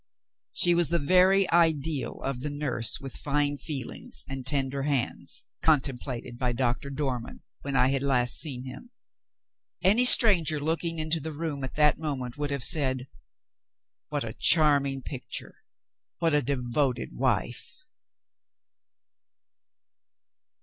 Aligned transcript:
She 0.51 0.73
was 0.73 0.89
the 0.89 0.97
very 0.97 1.47
ideal 1.51 2.21
of 2.23 2.39
the 2.39 2.49
nurse 2.49 2.99
with 2.99 3.13
fine 3.15 3.57
feelings 3.57 4.25
and 4.27 4.47
tender 4.47 4.81
hands, 4.81 5.45
contemplated 5.61 6.39
by 6.39 6.53
Doctor 6.53 6.89
Dormann 6.89 7.43
when 7.61 7.75
I 7.75 7.89
had 7.89 8.01
last 8.01 8.39
seen 8.39 8.63
him. 8.63 8.89
Any 9.83 10.03
stranger 10.05 10.59
looking 10.59 10.97
into 10.97 11.19
the 11.19 11.31
room 11.31 11.63
at 11.63 11.75
that 11.75 11.99
moment 11.99 12.35
would 12.35 12.49
have 12.49 12.63
said, 12.63 13.09
"What 14.09 14.23
a 14.23 14.33
charming 14.33 15.03
picture! 15.03 15.57
What 16.17 16.33
a 16.33 16.41
devoted 16.41 17.09
wife!" 17.13 17.83